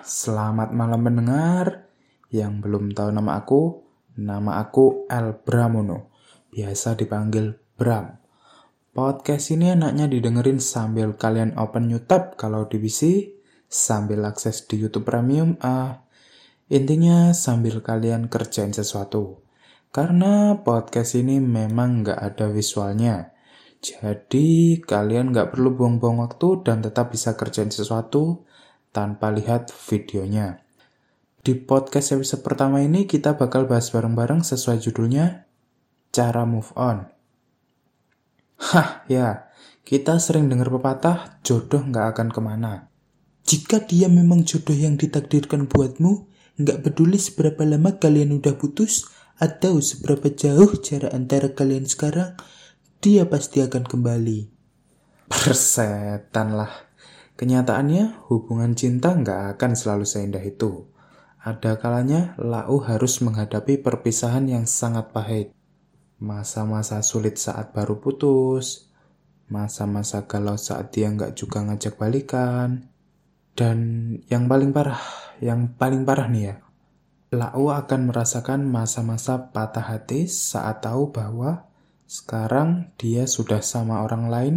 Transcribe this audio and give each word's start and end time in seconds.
Selamat 0.00 0.72
malam 0.72 1.04
mendengar. 1.04 1.84
Yang 2.32 2.64
belum 2.64 2.96
tahu 2.96 3.12
nama 3.12 3.36
aku, 3.36 3.84
nama 4.16 4.56
aku 4.64 5.04
El 5.04 5.36
Bramono. 5.44 6.16
Biasa 6.48 6.96
dipanggil 6.96 7.52
Bram. 7.76 8.16
Podcast 8.96 9.52
ini 9.52 9.76
enaknya 9.76 10.08
didengerin 10.08 10.64
sambil 10.64 11.12
kalian 11.20 11.60
open 11.60 11.92
tab 12.08 12.40
kalau 12.40 12.64
di 12.64 12.80
PC, 12.80 13.28
sambil 13.68 14.24
akses 14.24 14.64
di 14.64 14.80
YouTube 14.80 15.04
Premium, 15.04 15.60
ah, 15.60 16.08
intinya 16.72 17.36
sambil 17.36 17.84
kalian 17.84 18.32
kerjain 18.32 18.72
sesuatu. 18.72 19.44
Karena 19.92 20.56
podcast 20.56 21.20
ini 21.20 21.36
memang 21.36 22.00
nggak 22.00 22.16
ada 22.16 22.48
visualnya. 22.48 23.36
Jadi 23.84 24.80
kalian 24.80 25.36
nggak 25.36 25.52
perlu 25.52 25.76
buang-buang 25.76 26.24
waktu 26.24 26.64
dan 26.64 26.80
tetap 26.80 27.12
bisa 27.12 27.36
kerjain 27.36 27.68
sesuatu 27.68 28.45
tanpa 28.96 29.28
lihat 29.28 29.68
videonya. 29.92 30.64
Di 31.44 31.52
podcast 31.52 32.16
episode 32.16 32.40
pertama 32.40 32.80
ini 32.80 33.04
kita 33.04 33.36
bakal 33.36 33.68
bahas 33.68 33.92
bareng-bareng 33.92 34.40
sesuai 34.40 34.80
judulnya 34.80 35.44
Cara 36.08 36.48
Move 36.48 36.72
On. 36.80 37.04
Hah, 38.56 39.04
ya, 39.04 39.52
kita 39.84 40.16
sering 40.16 40.48
dengar 40.48 40.72
pepatah 40.72 41.44
jodoh 41.44 41.84
nggak 41.84 42.16
akan 42.16 42.28
ke 42.32 42.40
mana. 42.40 42.72
Jika 43.44 43.84
dia 43.84 44.08
memang 44.08 44.48
jodoh 44.48 44.72
yang 44.72 44.96
ditakdirkan 44.96 45.68
buatmu, 45.68 46.32
nggak 46.56 46.80
peduli 46.80 47.20
seberapa 47.20 47.68
lama 47.68 48.00
kalian 48.00 48.32
udah 48.40 48.56
putus 48.56 49.04
atau 49.36 49.76
seberapa 49.84 50.32
jauh 50.32 50.72
jarak 50.80 51.12
antara 51.12 51.52
kalian 51.52 51.84
sekarang, 51.84 52.32
dia 53.04 53.28
pasti 53.28 53.60
akan 53.60 53.84
kembali. 53.84 54.48
Persetan 55.28 56.56
lah. 56.56 56.85
Kenyataannya, 57.36 58.32
hubungan 58.32 58.72
cinta 58.72 59.12
nggak 59.12 59.56
akan 59.56 59.72
selalu 59.76 60.08
seindah 60.08 60.40
itu. 60.40 60.88
Ada 61.44 61.76
kalanya 61.76 62.32
Lau 62.40 62.80
harus 62.80 63.20
menghadapi 63.20 63.78
perpisahan 63.84 64.48
yang 64.48 64.64
sangat 64.64 65.12
pahit. 65.12 65.52
Masa-masa 66.16 67.04
sulit 67.04 67.36
saat 67.36 67.76
baru 67.76 68.00
putus, 68.00 68.88
masa-masa 69.52 70.24
galau 70.24 70.56
saat 70.56 70.90
dia 70.96 71.12
nggak 71.12 71.36
juga 71.36 71.60
ngajak 71.60 72.00
balikan, 72.00 72.88
dan 73.52 73.78
yang 74.32 74.48
paling 74.48 74.72
parah, 74.72 75.00
yang 75.38 75.76
paling 75.76 76.08
parah 76.08 76.32
nih 76.32 76.44
ya, 76.50 76.56
Lau 77.36 77.68
akan 77.68 78.08
merasakan 78.08 78.64
masa-masa 78.64 79.50
patah 79.50 79.82
hati 79.82 80.24
saat 80.30 80.80
tahu 80.80 81.10
bahwa 81.10 81.66
sekarang 82.06 82.94
dia 82.96 83.26
sudah 83.26 83.60
sama 83.60 84.06
orang 84.06 84.30
lain 84.30 84.56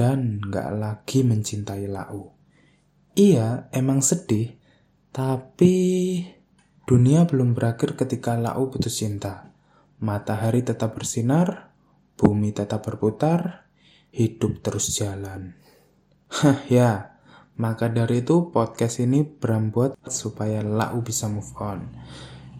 dan 0.00 0.40
gak 0.40 0.72
lagi 0.80 1.20
mencintai 1.20 1.84
Lau. 1.84 2.32
Iya, 3.12 3.68
emang 3.68 4.00
sedih, 4.00 4.56
tapi 5.12 5.76
dunia 6.88 7.28
belum 7.28 7.52
berakhir 7.52 8.00
ketika 8.00 8.32
Lau 8.40 8.72
putus 8.72 8.96
cinta. 8.96 9.52
Matahari 10.00 10.64
tetap 10.64 10.96
bersinar, 10.96 11.76
bumi 12.16 12.56
tetap 12.56 12.80
berputar, 12.88 13.68
hidup 14.08 14.64
terus 14.64 14.88
jalan. 14.96 15.52
Hah 16.32 16.64
ya, 16.72 17.20
maka 17.60 17.92
dari 17.92 18.24
itu 18.24 18.48
podcast 18.48 19.04
ini 19.04 19.20
berbuat 19.20 20.08
supaya 20.08 20.64
Lau 20.64 21.04
bisa 21.04 21.28
move 21.28 21.52
on. 21.60 21.92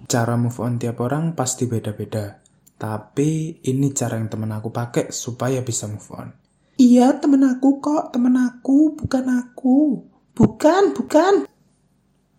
Cara 0.05 0.37
move 0.37 0.61
on 0.61 0.77
tiap 0.77 1.01
orang 1.01 1.33
pasti 1.33 1.65
beda-beda. 1.65 2.37
Tapi 2.77 3.65
ini 3.65 3.97
cara 3.97 4.21
yang 4.21 4.29
temen 4.29 4.53
aku 4.53 4.69
pakai 4.69 5.09
supaya 5.09 5.65
bisa 5.65 5.89
move 5.89 6.11
on. 6.13 6.50
Iya, 6.81 7.21
temen 7.21 7.45
aku 7.45 7.77
kok, 7.85 8.09
temen 8.09 8.41
aku, 8.41 8.97
bukan 8.97 9.29
aku. 9.29 10.01
Bukan, 10.33 10.97
bukan. 10.97 11.45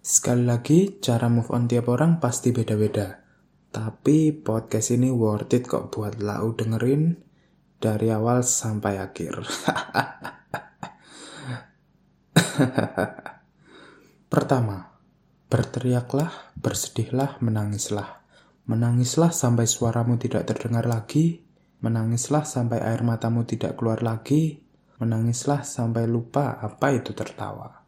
Sekali 0.01 0.49
lagi, 0.49 0.97
cara 0.97 1.29
move 1.29 1.53
on 1.53 1.69
tiap 1.69 1.85
orang 1.93 2.17
pasti 2.17 2.49
beda-beda. 2.49 3.21
Tapi 3.69 4.33
podcast 4.33 4.97
ini 4.97 5.13
worth 5.13 5.53
it 5.53 5.69
kok 5.69 5.93
buat 5.93 6.17
lau 6.17 6.57
dengerin 6.57 7.21
dari 7.77 8.09
awal 8.09 8.41
sampai 8.41 8.97
akhir. 8.97 9.45
Pertama, 14.33 14.89
berteriaklah, 15.53 16.57
bersedihlah, 16.57 17.37
menangislah. 17.45 18.25
Menangislah 18.65 19.29
sampai 19.29 19.69
suaramu 19.69 20.17
tidak 20.17 20.49
terdengar 20.49 20.89
lagi, 20.89 21.45
Menangislah 21.81 22.45
sampai 22.45 22.77
air 22.77 23.01
matamu 23.01 23.41
tidak 23.41 23.81
keluar 23.81 24.05
lagi. 24.05 24.61
Menangislah 25.01 25.65
sampai 25.65 26.05
lupa 26.05 26.61
apa 26.61 26.93
itu 26.93 27.17
tertawa. 27.17 27.81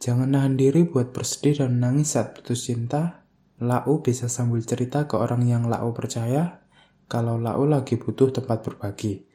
Jangan 0.00 0.32
nahan 0.32 0.56
diri 0.56 0.88
buat 0.88 1.12
bersedih 1.12 1.60
dan 1.60 1.76
menangis 1.76 2.16
saat 2.16 2.32
putus 2.32 2.64
cinta. 2.64 3.28
Lau 3.62 4.00
bisa 4.02 4.26
sambil 4.26 4.64
cerita 4.64 5.06
ke 5.06 5.14
orang 5.14 5.44
yang 5.44 5.68
Lau 5.68 5.92
percaya 5.92 6.64
kalau 7.04 7.36
Lau 7.36 7.68
lagi 7.68 8.00
butuh 8.00 8.32
tempat 8.32 8.64
berbagi. 8.64 9.28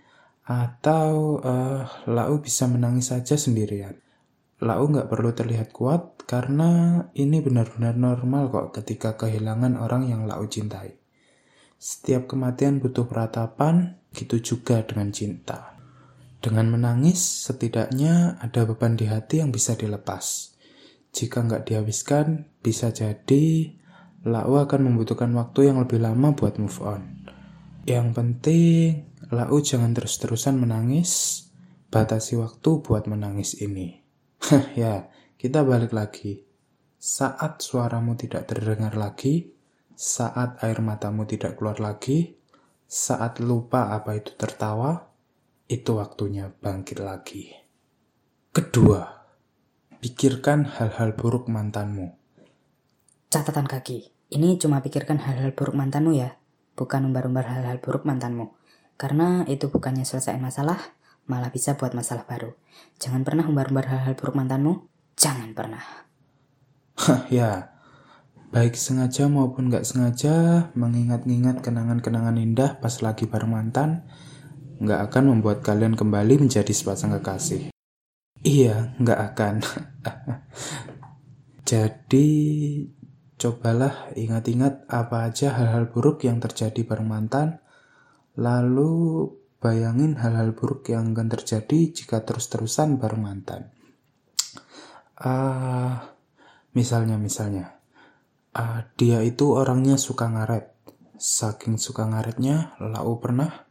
Atau 0.50 1.38
uh, 1.40 1.86
Lau 2.10 2.34
bisa 2.42 2.66
menangis 2.66 3.14
saja 3.14 3.38
sendirian. 3.38 3.94
Lau 4.66 4.90
nggak 4.90 5.06
perlu 5.06 5.38
terlihat 5.38 5.70
kuat 5.70 6.26
karena 6.26 7.06
ini 7.14 7.46
benar-benar 7.46 7.94
normal 7.94 8.50
kok 8.50 8.82
ketika 8.82 9.14
kehilangan 9.22 9.78
orang 9.78 10.10
yang 10.10 10.26
Lau 10.26 10.44
cintai. 10.50 10.98
Setiap 11.78 12.26
kematian 12.26 12.82
butuh 12.82 13.06
peratapan, 13.06 14.02
gitu 14.18 14.42
juga 14.42 14.82
dengan 14.82 15.14
cinta. 15.14 15.78
Dengan 16.42 16.74
menangis, 16.74 17.22
setidaknya 17.22 18.42
ada 18.42 18.66
beban 18.66 18.98
di 18.98 19.06
hati 19.06 19.46
yang 19.46 19.54
bisa 19.54 19.78
dilepas. 19.78 20.58
Jika 21.14 21.46
nggak 21.46 21.70
dihabiskan, 21.70 22.50
bisa 22.62 22.94
jadi 22.94 23.74
Lau 24.28 24.60
akan 24.60 24.92
membutuhkan 24.92 25.32
waktu 25.38 25.72
yang 25.72 25.80
lebih 25.80 26.04
lama 26.04 26.36
buat 26.36 26.60
move 26.60 26.82
on. 26.84 27.32
Yang 27.88 28.08
penting, 28.12 28.90
Lau 29.32 29.56
jangan 29.62 29.96
terus-terusan 29.96 30.60
menangis, 30.60 31.46
batasi 31.88 32.36
waktu 32.36 32.84
buat 32.84 33.08
menangis 33.08 33.56
ini. 33.64 34.04
ya, 34.82 35.08
kita 35.40 35.64
balik 35.64 35.96
lagi. 35.96 36.44
Saat 36.98 37.64
suaramu 37.64 38.20
tidak 38.20 38.52
terdengar 38.52 38.98
lagi, 39.00 39.57
saat 39.98 40.62
air 40.62 40.78
matamu 40.78 41.26
tidak 41.26 41.58
keluar 41.58 41.82
lagi, 41.82 42.38
saat 42.86 43.42
lupa 43.42 43.90
apa 43.98 44.14
itu 44.14 44.38
tertawa, 44.38 45.10
itu 45.66 45.98
waktunya 45.98 46.54
bangkit 46.54 47.02
lagi. 47.02 47.50
Kedua, 48.54 49.26
pikirkan 49.98 50.70
hal-hal 50.70 51.18
buruk 51.18 51.50
mantanmu. 51.50 52.14
Catatan 53.34 53.66
kaki, 53.66 54.14
ini 54.30 54.62
cuma 54.62 54.86
pikirkan 54.86 55.18
hal-hal 55.18 55.58
buruk 55.58 55.74
mantanmu 55.74 56.14
ya, 56.14 56.38
bukan 56.78 57.10
umbar-umbar 57.10 57.50
hal-hal 57.50 57.82
buruk 57.82 58.06
mantanmu. 58.06 58.54
Karena 59.02 59.50
itu 59.50 59.74
bukannya 59.74 60.06
selesai 60.06 60.38
masalah, 60.38 60.78
malah 61.26 61.50
bisa 61.50 61.74
buat 61.74 61.98
masalah 61.98 62.30
baru. 62.30 62.54
Jangan 63.02 63.26
pernah 63.26 63.50
umbar-umbar 63.50 63.90
hal-hal 63.90 64.14
buruk 64.14 64.38
mantanmu, 64.38 64.86
jangan 65.18 65.58
pernah. 65.58 65.82
Hah, 67.02 67.26
ya, 67.34 67.77
Baik 68.48 68.80
sengaja 68.80 69.28
maupun 69.28 69.68
nggak 69.68 69.84
sengaja, 69.84 70.36
mengingat-ingat 70.72 71.60
kenangan-kenangan 71.60 72.40
indah 72.40 72.80
pas 72.80 72.96
lagi 73.04 73.28
bareng 73.28 73.52
mantan, 73.52 74.08
nggak 74.80 75.12
akan 75.12 75.36
membuat 75.36 75.60
kalian 75.68 76.00
kembali 76.00 76.48
menjadi 76.48 76.72
sepasang 76.72 77.12
kekasih. 77.20 77.76
Iya, 78.48 78.96
nggak 79.04 79.20
akan. 79.34 79.56
Jadi, 81.70 82.30
cobalah 83.36 84.16
ingat-ingat 84.16 84.88
apa 84.88 85.28
aja 85.28 85.52
hal-hal 85.52 85.92
buruk 85.92 86.24
yang 86.24 86.40
terjadi 86.40 86.88
bareng 86.88 87.04
mantan, 87.04 87.60
lalu 88.40 89.28
bayangin 89.60 90.16
hal-hal 90.24 90.56
buruk 90.56 90.88
yang 90.88 91.12
akan 91.12 91.28
terjadi 91.28 91.92
jika 91.92 92.24
terus-terusan 92.24 92.96
bareng 92.96 93.20
mantan. 93.20 93.76
Uh, 95.20 96.00
misalnya, 96.72 97.20
misalnya 97.20 97.77
uh, 98.58 98.82
dia 98.98 99.22
itu 99.22 99.54
orangnya 99.54 99.96
suka 100.02 100.26
ngaret. 100.28 100.74
Saking 101.18 101.78
suka 101.78 102.06
ngaretnya, 102.10 102.78
Lau 102.82 103.18
pernah 103.18 103.66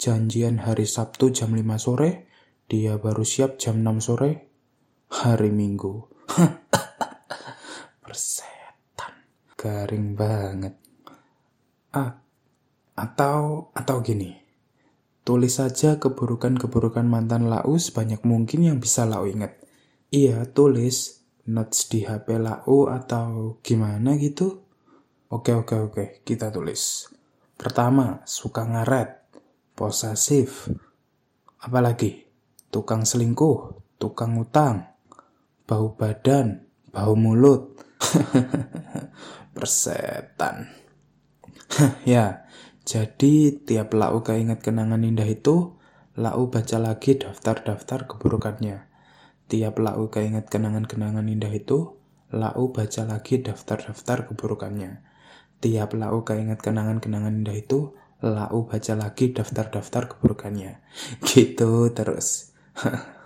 janjian 0.00 0.62
hari 0.62 0.88
Sabtu 0.88 1.32
jam 1.32 1.52
5 1.52 1.64
sore, 1.76 2.28
dia 2.68 2.96
baru 2.96 3.24
siap 3.24 3.56
jam 3.60 3.80
6 3.80 4.04
sore, 4.04 4.30
hari 5.12 5.52
Minggu. 5.52 6.08
Persetan. 8.04 9.12
Garing 9.56 10.16
banget. 10.16 10.76
Ah, 11.92 12.20
atau 12.96 13.72
atau 13.76 13.96
gini. 14.00 14.36
Tulis 15.28 15.60
saja 15.60 16.00
keburukan-keburukan 16.00 17.04
mantan 17.04 17.52
Lau 17.52 17.76
sebanyak 17.76 18.24
mungkin 18.24 18.64
yang 18.64 18.78
bisa 18.80 19.04
Lau 19.04 19.28
ingat. 19.28 19.60
Iya, 20.08 20.48
tulis 20.48 21.17
notes 21.48 21.88
di 21.88 22.04
HP 22.04 22.36
lau 22.36 22.86
atau 22.92 23.56
gimana 23.64 24.14
gitu? 24.20 24.68
Oke, 25.32 25.52
oke, 25.52 25.76
oke, 25.92 26.04
kita 26.24 26.48
tulis. 26.52 27.08
Pertama, 27.58 28.22
suka 28.24 28.64
ngaret, 28.64 29.28
posesif, 29.76 30.72
apalagi 31.60 32.24
tukang 32.72 33.04
selingkuh, 33.04 33.76
tukang 34.00 34.40
utang, 34.40 34.88
bau 35.68 35.92
badan, 35.92 36.64
bau 36.92 37.12
mulut. 37.12 37.76
Persetan. 39.58 40.70
ya, 42.08 42.48
jadi 42.88 43.58
tiap 43.60 43.92
lau 43.92 44.24
keinget 44.24 44.64
kenangan 44.64 45.04
indah 45.04 45.28
itu, 45.28 45.76
lau 46.16 46.42
baca 46.48 46.78
lagi 46.80 47.20
daftar-daftar 47.20 48.08
keburukannya. 48.08 48.87
Tiap 49.48 49.80
lau 49.80 50.12
keinget 50.12 50.52
kenangan-kenangan 50.52 51.24
indah 51.24 51.48
itu, 51.48 51.96
lau 52.28 52.64
baca 52.68 53.02
lagi 53.08 53.40
daftar-daftar 53.40 54.28
keburukannya. 54.28 55.00
Tiap 55.64 55.96
lau 55.96 56.20
keinget 56.22 56.60
kenangan-kenangan 56.60 57.32
indah 57.32 57.56
itu, 57.56 57.96
lau 58.20 58.58
baca 58.68 58.92
lagi 58.92 59.32
daftar-daftar 59.32 60.12
keburukannya. 60.12 60.84
Gitu 61.24 61.88
terus. 61.96 62.52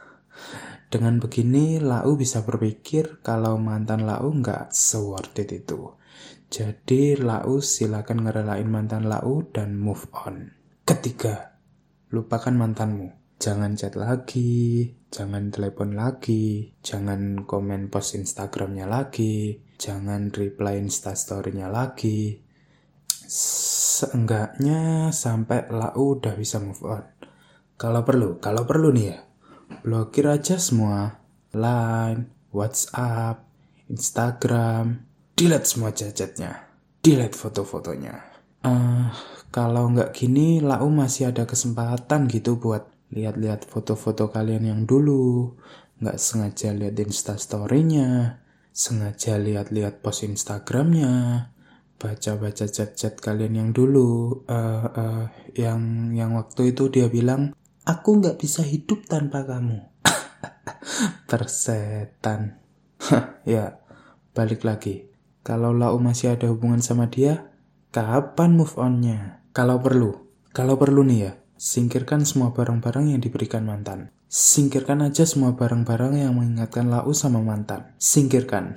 Dengan 0.92 1.16
begini, 1.16 1.80
Lau 1.80 2.20
bisa 2.20 2.44
berpikir 2.44 3.24
kalau 3.24 3.56
mantan 3.56 4.04
Lau 4.04 4.28
nggak 4.28 4.76
se-worth 4.76 5.40
it 5.40 5.64
itu. 5.64 5.96
Jadi 6.52 7.16
Lau 7.16 7.64
silakan 7.64 8.28
ngerelain 8.28 8.68
mantan 8.68 9.08
Lau 9.08 9.40
dan 9.56 9.80
move 9.80 10.04
on. 10.12 10.52
Ketiga, 10.84 11.56
lupakan 12.12 12.52
mantanmu. 12.52 13.21
Jangan 13.42 13.74
chat 13.74 13.98
lagi, 13.98 14.86
jangan 15.10 15.50
telepon 15.50 15.98
lagi, 15.98 16.78
jangan 16.78 17.42
komen 17.42 17.90
post 17.90 18.14
Instagramnya 18.14 18.86
lagi, 18.86 19.58
jangan 19.82 20.30
reply 20.30 20.78
instastorynya 20.78 21.66
lagi. 21.66 22.38
Seenggaknya 23.26 25.10
sampai 25.10 25.66
Lau 25.74 26.22
udah 26.22 26.38
bisa 26.38 26.62
move 26.62 26.86
on. 26.86 27.02
Kalau 27.74 28.06
perlu, 28.06 28.38
kalau 28.38 28.62
perlu 28.62 28.94
nih 28.94 29.10
ya, 29.10 29.18
blokir 29.82 30.30
aja 30.30 30.62
semua. 30.62 31.18
Line, 31.50 32.30
WhatsApp, 32.54 33.42
Instagram, 33.90 35.02
delete 35.34 35.66
semua 35.66 35.90
chatnya, 35.90 36.70
delete 37.02 37.34
foto-fotonya. 37.34 38.22
Uh, 38.62 39.10
kalau 39.50 39.90
nggak 39.90 40.14
gini, 40.14 40.62
Lau 40.62 40.86
masih 40.94 41.34
ada 41.34 41.42
kesempatan 41.42 42.30
gitu 42.30 42.54
buat 42.62 42.91
lihat-lihat 43.12 43.68
foto-foto 43.68 44.32
kalian 44.32 44.64
yang 44.66 44.80
dulu. 44.88 45.54
Nggak 46.02 46.18
sengaja 46.18 46.74
lihat 46.74 46.98
instastorynya, 46.98 48.42
sengaja 48.74 49.38
lihat-lihat 49.38 50.02
post 50.02 50.26
Instagramnya, 50.26 51.46
baca-baca 52.00 52.66
chat-chat 52.66 53.22
kalian 53.22 53.54
yang 53.54 53.70
dulu, 53.70 54.42
uh, 54.50 54.86
uh, 54.90 55.24
yang 55.54 56.10
yang 56.10 56.34
waktu 56.34 56.74
itu 56.74 56.90
dia 56.90 57.06
bilang, 57.06 57.54
aku 57.86 58.18
nggak 58.18 58.40
bisa 58.40 58.66
hidup 58.66 59.06
tanpa 59.06 59.46
kamu. 59.46 59.78
Tersetan. 61.30 62.58
ya, 63.46 63.78
balik 64.34 64.66
lagi. 64.66 65.06
Kalau 65.46 65.70
Lau 65.70 65.98
masih 66.02 66.34
ada 66.34 66.50
hubungan 66.50 66.82
sama 66.82 67.06
dia, 67.06 67.50
kapan 67.94 68.58
move 68.58 68.74
onnya? 68.78 69.42
Kalau 69.54 69.78
perlu, 69.78 70.14
kalau 70.50 70.78
perlu 70.78 71.06
nih 71.06 71.18
ya, 71.28 71.32
singkirkan 71.62 72.26
semua 72.26 72.50
barang-barang 72.50 73.14
yang 73.14 73.22
diberikan 73.22 73.62
mantan. 73.62 74.10
Singkirkan 74.26 74.98
aja 75.06 75.22
semua 75.22 75.54
barang-barang 75.54 76.18
yang 76.18 76.34
mengingatkan 76.34 76.90
Lau 76.90 77.14
sama 77.14 77.38
mantan. 77.38 77.94
Singkirkan. 78.02 78.74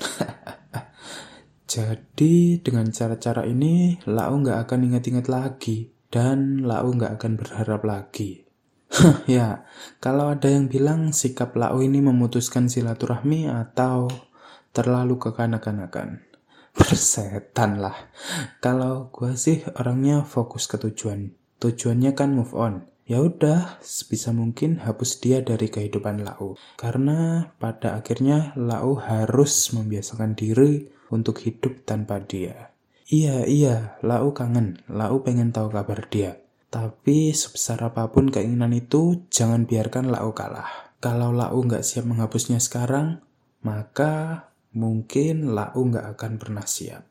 Jadi 1.73 2.61
dengan 2.61 2.85
cara-cara 2.93 3.41
ini, 3.49 3.97
Lau 4.05 4.37
nggak 4.37 4.69
akan 4.69 4.79
ingat-ingat 4.85 5.25
lagi. 5.25 5.89
Dan 6.13 6.61
Lau 6.61 6.93
nggak 6.93 7.17
akan 7.17 7.31
berharap 7.41 7.81
lagi. 7.89 8.45
ya, 9.25 9.65
kalau 9.97 10.29
ada 10.37 10.45
yang 10.45 10.69
bilang 10.69 11.09
sikap 11.09 11.57
Lau 11.57 11.81
ini 11.81 12.05
memutuskan 12.05 12.69
silaturahmi 12.69 13.49
atau 13.49 14.13
terlalu 14.77 15.17
kekanak-kanakan. 15.17 16.21
Persetan 16.69 17.81
lah. 17.81 17.97
Kalau 18.61 19.09
gue 19.09 19.33
sih 19.33 19.65
orangnya 19.73 20.21
fokus 20.21 20.69
ke 20.69 20.77
tujuan. 20.77 21.44
Tujuannya 21.65 22.13
kan 22.13 22.29
move 22.37 22.53
on. 22.53 22.85
Ya 23.09 23.25
udah, 23.25 23.81
sebisa 23.81 24.29
mungkin 24.29 24.85
hapus 24.85 25.17
dia 25.17 25.41
dari 25.41 25.65
kehidupan 25.65 26.21
Lau. 26.21 26.53
Karena 26.77 27.49
pada 27.57 27.97
akhirnya 27.97 28.53
Lau 28.53 29.01
harus 29.01 29.73
membiasakan 29.73 30.37
diri 30.37 30.85
untuk 31.09 31.41
hidup 31.41 31.81
tanpa 31.81 32.21
dia. 32.21 32.69
Iya, 33.09 33.49
iya, 33.49 33.97
Lau 34.05 34.29
kangen. 34.29 34.77
Lau 34.93 35.25
pengen 35.25 35.49
tahu 35.49 35.73
kabar 35.73 36.05
dia. 36.05 36.37
Tapi 36.69 37.33
sebesar 37.33 37.81
apa 37.81 38.13
pun 38.13 38.29
keinginan 38.29 38.69
itu, 38.69 39.25
jangan 39.33 39.65
biarkan 39.65 40.13
Lau 40.13 40.37
kalah. 40.37 40.93
Kalau 41.01 41.33
Lau 41.33 41.57
nggak 41.65 41.81
siap 41.81 42.05
menghapusnya 42.05 42.61
sekarang, 42.61 43.25
maka 43.65 44.53
mungkin 44.69 45.49
Lau 45.57 45.81
nggak 45.81 46.13
akan 46.13 46.37
pernah 46.37 46.65
siap. 46.69 47.09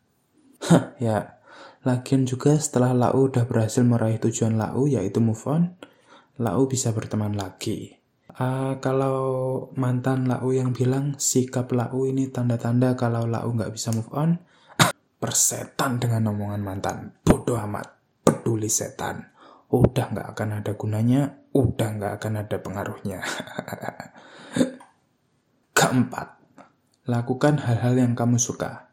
Hah, 0.70 0.94
ya. 1.02 1.42
Lagian 1.84 2.24
juga 2.24 2.56
setelah 2.56 2.96
Lau 2.96 3.28
udah 3.28 3.44
berhasil 3.44 3.84
meraih 3.84 4.16
tujuan 4.16 4.56
Lau 4.56 4.88
yaitu 4.88 5.20
move 5.20 5.44
on, 5.44 5.76
Lau 6.40 6.64
bisa 6.64 6.96
berteman 6.96 7.36
lagi. 7.36 8.00
Uh, 8.34 8.80
kalau 8.80 9.20
mantan 9.76 10.24
Lau 10.24 10.48
yang 10.48 10.72
bilang 10.72 11.20
sikap 11.20 11.68
Lau 11.76 12.08
ini 12.08 12.32
tanda-tanda 12.32 12.96
kalau 12.96 13.28
Lau 13.28 13.52
nggak 13.52 13.76
bisa 13.76 13.92
move 13.92 14.08
on, 14.16 14.40
persetan 15.22 16.00
dengan 16.00 16.32
omongan 16.32 16.64
mantan. 16.64 16.98
Bodoh 17.20 17.60
amat, 17.60 18.00
peduli 18.24 18.72
setan. 18.72 19.20
Udah 19.68 20.08
nggak 20.08 20.28
akan 20.32 20.64
ada 20.64 20.72
gunanya, 20.72 21.44
udah 21.52 21.88
nggak 22.00 22.12
akan 22.16 22.32
ada 22.40 22.56
pengaruhnya. 22.64 23.20
Keempat, 25.76 26.28
Lakukan 27.04 27.60
hal-hal 27.60 28.00
yang 28.00 28.16
kamu 28.16 28.40
suka. 28.40 28.83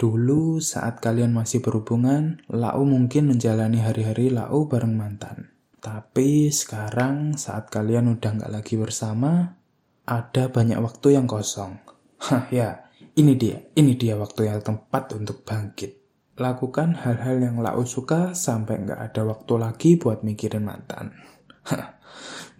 Dulu 0.00 0.64
saat 0.64 1.04
kalian 1.04 1.36
masih 1.36 1.60
berhubungan, 1.60 2.40
Lau 2.48 2.88
mungkin 2.88 3.28
menjalani 3.28 3.84
hari-hari 3.84 4.32
Lau 4.32 4.64
bareng 4.64 4.96
mantan. 4.96 5.52
Tapi 5.76 6.48
sekarang 6.48 7.36
saat 7.36 7.68
kalian 7.68 8.08
udah 8.16 8.32
nggak 8.32 8.48
lagi 8.48 8.80
bersama, 8.80 9.60
ada 10.08 10.48
banyak 10.48 10.80
waktu 10.80 11.20
yang 11.20 11.28
kosong. 11.28 11.84
Hah 12.24 12.48
ya, 12.48 12.88
ini 13.12 13.36
dia, 13.36 13.60
ini 13.76 13.92
dia 13.92 14.16
waktu 14.16 14.48
yang 14.48 14.64
tepat 14.64 15.12
untuk 15.20 15.44
bangkit. 15.44 16.00
Lakukan 16.40 16.96
hal-hal 16.96 17.36
yang 17.36 17.60
Lau 17.60 17.84
suka 17.84 18.32
sampai 18.32 18.80
nggak 18.80 19.00
ada 19.04 19.28
waktu 19.28 19.52
lagi 19.60 20.00
buat 20.00 20.24
mikirin 20.24 20.64
mantan. 20.64 21.12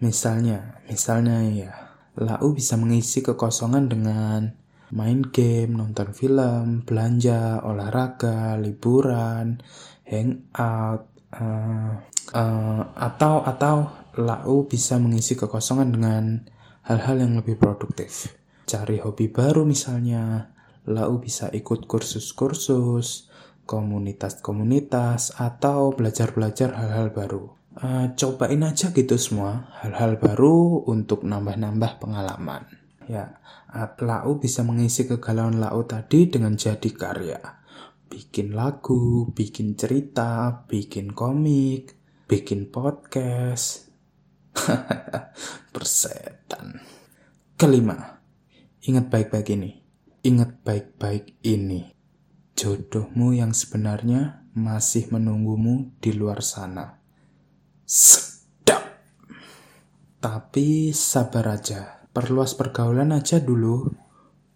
misalnya, 0.05 0.77
misalnya 0.85 1.41
ya, 1.49 1.73
Lau 2.21 2.53
bisa 2.53 2.77
mengisi 2.77 3.25
kekosongan 3.25 3.89
dengan 3.89 4.61
main 4.91 5.23
game, 5.23 5.75
nonton 5.75 6.11
film, 6.11 6.83
belanja, 6.83 7.63
olahraga, 7.63 8.59
liburan, 8.59 9.59
hangout, 10.07 11.07
uh, 11.35 11.95
uh, 12.35 12.81
atau 12.95 13.35
atau 13.47 13.75
lau 14.19 14.67
bisa 14.67 14.99
mengisi 14.99 15.39
kekosongan 15.39 15.89
dengan 15.95 16.23
hal-hal 16.83 17.23
yang 17.23 17.39
lebih 17.39 17.55
produktif. 17.55 18.35
Cari 18.67 18.99
hobi 18.99 19.31
baru 19.31 19.63
misalnya, 19.63 20.51
lau 20.87 21.19
bisa 21.23 21.47
ikut 21.51 21.87
kursus-kursus, 21.87 23.31
komunitas-komunitas, 23.63 25.39
atau 25.39 25.95
belajar-belajar 25.95 26.75
hal-hal 26.75 27.15
baru. 27.15 27.55
Uh, 27.71 28.11
cobain 28.19 28.67
aja 28.67 28.91
gitu 28.91 29.15
semua 29.15 29.71
hal-hal 29.79 30.19
baru 30.19 30.83
untuk 30.91 31.23
nambah-nambah 31.23 32.03
pengalaman. 32.03 32.80
Ya, 33.09 33.41
Lau 33.73 34.37
bisa 34.37 34.61
mengisi 34.61 35.09
kegalauan 35.09 35.57
Lau 35.57 35.81
tadi 35.89 36.29
dengan 36.29 36.53
jadi 36.53 36.89
karya. 36.93 37.39
Bikin 38.11 38.53
lagu, 38.53 39.31
bikin 39.31 39.73
cerita, 39.79 40.67
bikin 40.67 41.15
komik, 41.15 41.95
bikin 42.27 42.69
podcast. 42.69 43.89
Persetan. 45.73 46.83
Kelima, 47.55 48.19
ingat 48.83 49.07
baik-baik 49.07 49.47
ini. 49.55 49.71
Ingat 50.21 50.61
baik-baik 50.61 51.39
ini. 51.47 51.89
Jodohmu 52.53 53.33
yang 53.33 53.55
sebenarnya 53.55 54.45
masih 54.53 55.09
menunggumu 55.09 55.95
di 55.97 56.11
luar 56.13 56.43
sana. 56.43 56.99
Sedap. 57.87 58.83
Tapi 60.21 60.93
sabar 60.93 61.57
aja 61.57 62.00
perluas 62.11 62.55
pergaulan 62.55 63.15
aja 63.15 63.39
dulu. 63.39 63.91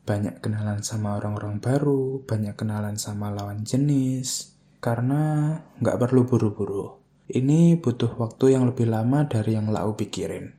Banyak 0.05 0.37
kenalan 0.37 0.85
sama 0.85 1.17
orang-orang 1.17 1.57
baru, 1.57 2.21
banyak 2.23 2.53
kenalan 2.53 2.99
sama 2.99 3.33
lawan 3.33 3.65
jenis. 3.65 4.53
Karena 4.77 5.55
nggak 5.81 5.97
perlu 5.97 6.29
buru-buru. 6.29 7.01
Ini 7.25 7.81
butuh 7.81 8.21
waktu 8.21 8.53
yang 8.53 8.69
lebih 8.69 8.85
lama 8.85 9.25
dari 9.25 9.57
yang 9.57 9.73
Lau 9.73 9.97
pikirin. 9.97 10.53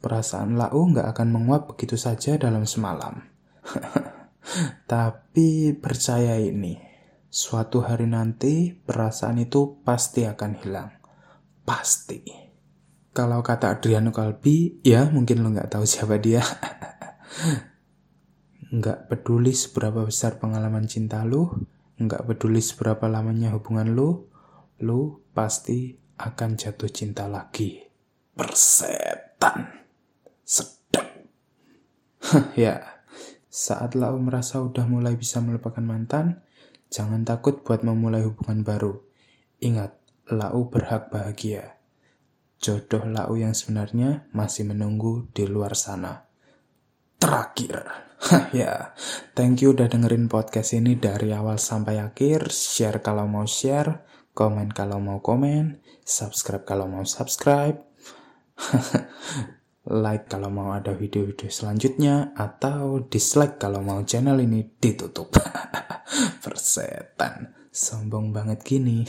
Perasaan 0.00 0.56
Lau 0.56 0.88
nggak 0.88 1.12
akan 1.12 1.28
menguap 1.28 1.68
begitu 1.76 2.00
saja 2.00 2.40
dalam 2.40 2.64
semalam. 2.64 3.20
Tapi 4.92 5.76
percaya 5.76 6.40
ini, 6.40 6.80
suatu 7.28 7.84
hari 7.84 8.08
nanti 8.08 8.72
perasaan 8.72 9.44
itu 9.44 9.82
pasti 9.84 10.24
akan 10.24 10.52
hilang. 10.56 10.90
Pasti. 11.66 12.45
Kalau 13.16 13.40
kata 13.40 13.80
Adriano 13.80 14.12
Kalbi, 14.12 14.84
ya 14.84 15.08
mungkin 15.08 15.40
lo 15.40 15.48
nggak 15.48 15.72
tahu 15.72 15.88
siapa 15.88 16.20
dia. 16.20 16.44
Nggak 18.76 19.08
peduli 19.08 19.56
seberapa 19.56 20.04
besar 20.04 20.36
pengalaman 20.36 20.84
cinta 20.84 21.24
lu, 21.24 21.48
nggak 21.96 22.28
peduli 22.28 22.60
seberapa 22.60 23.08
lamanya 23.08 23.56
hubungan 23.56 23.96
lu, 23.96 24.28
lu 24.84 25.24
pasti 25.32 25.96
akan 26.20 26.60
jatuh 26.60 26.92
cinta 26.92 27.24
lagi. 27.24 27.80
Persetan. 28.36 29.64
Sedap. 30.44 31.08
ya, 32.52 33.00
saat 33.48 33.96
lau 33.96 34.20
merasa 34.20 34.60
udah 34.60 34.84
mulai 34.84 35.16
bisa 35.16 35.40
melupakan 35.40 35.80
mantan, 35.80 36.44
jangan 36.92 37.24
takut 37.24 37.64
buat 37.64 37.80
memulai 37.80 38.28
hubungan 38.28 38.60
baru. 38.60 39.00
Ingat, 39.64 39.96
lau 40.28 40.68
berhak 40.68 41.08
bahagia. 41.08 41.80
Jodoh 42.66 43.06
lau 43.06 43.38
yang 43.38 43.54
sebenarnya 43.54 44.26
masih 44.34 44.66
menunggu 44.66 45.30
di 45.30 45.46
luar 45.46 45.78
sana. 45.78 46.26
Terakhir. 47.14 47.86
ya, 48.50 48.90
thank 49.38 49.62
you 49.62 49.70
udah 49.70 49.86
dengerin 49.86 50.26
podcast 50.26 50.74
ini 50.74 50.98
dari 50.98 51.30
awal 51.30 51.62
sampai 51.62 52.02
akhir. 52.02 52.50
Share 52.50 52.98
kalau 53.06 53.30
mau 53.30 53.46
share, 53.46 54.02
komen 54.34 54.74
kalau 54.74 54.98
mau 54.98 55.22
komen, 55.22 55.78
subscribe 56.02 56.66
kalau 56.66 56.90
mau 56.90 57.06
subscribe. 57.06 57.86
like 60.02 60.26
kalau 60.26 60.50
mau 60.50 60.74
ada 60.74 60.90
video-video 60.90 61.46
selanjutnya 61.46 62.34
atau 62.34 62.98
dislike 63.06 63.62
kalau 63.62 63.78
mau 63.78 64.02
channel 64.02 64.42
ini 64.42 64.74
ditutup. 64.74 65.38
Persetan, 66.42 67.54
sombong 67.70 68.34
banget 68.34 68.58
gini. 68.66 69.06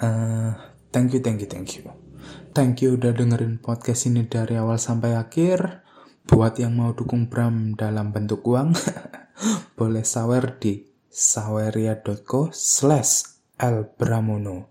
uh, 0.00 0.69
thank 0.90 1.14
you, 1.14 1.20
thank 1.22 1.40
you, 1.42 1.48
thank 1.48 1.78
you. 1.78 1.90
Thank 2.50 2.82
you 2.82 2.98
udah 2.98 3.14
dengerin 3.14 3.62
podcast 3.62 4.10
ini 4.10 4.26
dari 4.26 4.58
awal 4.58 4.76
sampai 4.76 5.14
akhir. 5.14 5.86
Buat 6.26 6.58
yang 6.58 6.78
mau 6.78 6.94
dukung 6.94 7.26
Bram 7.30 7.74
dalam 7.74 8.14
bentuk 8.14 8.42
uang, 8.46 8.74
boleh 9.78 10.04
sawer 10.06 10.58
di 10.62 10.86
saweria.co 11.10 12.54
slash 12.54 13.42
elbramono. 13.58 14.70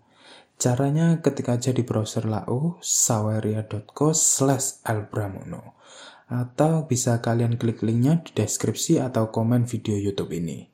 Caranya 0.60 1.24
ketika 1.24 1.56
aja 1.56 1.72
di 1.72 1.88
browser 1.88 2.28
lau 2.28 2.80
saweria.co 2.84 4.12
slash 4.12 4.84
elbramono. 4.84 5.80
Atau 6.28 6.84
bisa 6.88 7.24
kalian 7.24 7.56
klik 7.56 7.80
linknya 7.80 8.22
di 8.22 8.36
deskripsi 8.36 9.00
atau 9.00 9.32
komen 9.32 9.64
video 9.64 9.96
YouTube 9.96 10.36
ini. 10.36 10.68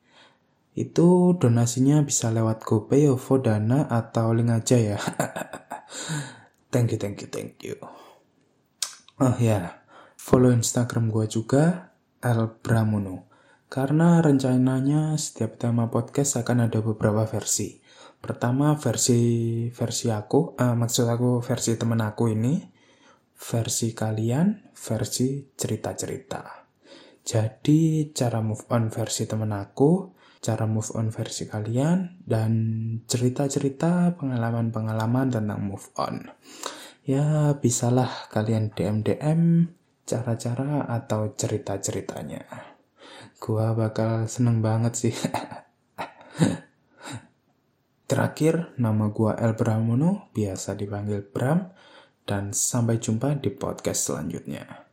Itu 0.75 1.39
donasinya 1.39 2.03
bisa 2.03 2.29
lewat 2.35 2.67
GoPay, 2.67 3.07
OVO, 3.07 3.39
Dana, 3.39 3.87
atau 3.87 4.35
link 4.35 4.51
aja 4.51 4.75
ya. 4.75 4.99
thank 6.75 6.91
you, 6.91 6.99
thank 6.99 7.23
you, 7.23 7.31
thank 7.31 7.55
you. 7.63 7.79
Oh 9.23 9.39
ya, 9.39 9.39
yeah 9.39 9.85
Follow 10.25 10.49
Instagram 10.49 11.13
gue 11.13 11.29
juga, 11.29 11.93
El 12.17 12.57
Bramuno. 12.57 13.29
Karena 13.69 14.17
rencananya 14.25 15.13
setiap 15.21 15.61
tema 15.61 15.85
podcast 15.93 16.41
akan 16.41 16.65
ada 16.65 16.81
beberapa 16.81 17.29
versi. 17.29 17.77
Pertama 18.17 18.73
versi 18.73 19.21
versi 19.69 20.09
aku, 20.09 20.57
uh, 20.57 20.73
maksud 20.73 21.05
aku 21.05 21.45
versi 21.45 21.77
temen 21.77 22.01
aku 22.01 22.33
ini, 22.33 22.57
versi 23.37 23.93
kalian, 23.93 24.73
versi 24.73 25.45
cerita-cerita. 25.53 26.41
Jadi 27.21 28.09
cara 28.09 28.41
move 28.41 28.65
on 28.73 28.89
versi 28.89 29.29
temen 29.29 29.53
aku, 29.53 30.14
cara 30.45 30.69
move 30.69 30.93
on 30.93 31.09
versi 31.09 31.49
kalian, 31.49 32.21
dan 32.21 32.53
cerita-cerita 33.09 34.13
pengalaman-pengalaman 34.21 35.33
tentang 35.33 35.65
move 35.65 35.89
on. 35.97 36.29
Ya 37.01 37.57
bisalah 37.57 38.29
kalian 38.29 38.69
DM-DM 38.77 39.73
cara-cara 40.05 40.85
atau 40.85 41.33
cerita-ceritanya. 41.33 42.45
Gua 43.41 43.73
bakal 43.73 44.29
seneng 44.29 44.61
banget 44.61 44.93
sih. 44.93 45.15
Terakhir, 48.09 48.77
nama 48.77 49.09
gua 49.09 49.33
El 49.41 49.57
Bramono, 49.57 50.29
biasa 50.29 50.77
dipanggil 50.77 51.25
Bram, 51.25 51.73
dan 52.29 52.53
sampai 52.53 53.01
jumpa 53.01 53.33
di 53.41 53.49
podcast 53.49 54.13
selanjutnya. 54.13 54.85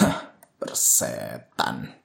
Hah, 0.00 0.32
persetan. 0.56 1.99